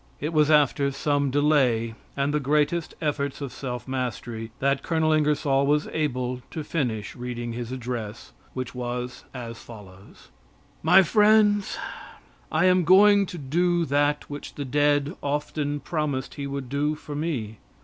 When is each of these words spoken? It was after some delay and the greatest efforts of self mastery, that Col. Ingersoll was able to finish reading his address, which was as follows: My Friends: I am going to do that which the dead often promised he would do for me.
It 0.19 0.33
was 0.33 0.49
after 0.49 0.89
some 0.91 1.29
delay 1.29 1.93
and 2.17 2.33
the 2.33 2.39
greatest 2.39 2.95
efforts 3.03 3.39
of 3.39 3.51
self 3.53 3.87
mastery, 3.87 4.49
that 4.57 4.81
Col. 4.81 5.13
Ingersoll 5.13 5.67
was 5.67 5.85
able 5.89 6.41
to 6.49 6.63
finish 6.63 7.15
reading 7.15 7.53
his 7.53 7.71
address, 7.71 8.31
which 8.55 8.73
was 8.73 9.25
as 9.31 9.59
follows: 9.61 10.29
My 10.81 11.03
Friends: 11.03 11.77
I 12.51 12.65
am 12.65 12.83
going 12.83 13.27
to 13.27 13.37
do 13.37 13.85
that 13.85 14.27
which 14.27 14.55
the 14.55 14.65
dead 14.65 15.15
often 15.21 15.79
promised 15.79 16.33
he 16.33 16.47
would 16.47 16.67
do 16.67 16.95
for 16.95 17.13
me. 17.13 17.59